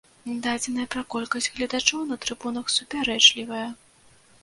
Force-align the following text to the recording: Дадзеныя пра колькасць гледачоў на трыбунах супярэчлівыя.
Дадзеныя 0.45 0.87
пра 0.95 1.03
колькасць 1.17 1.51
гледачоў 1.59 2.01
на 2.15 2.19
трыбунах 2.25 2.65
супярэчлівыя. 2.79 3.73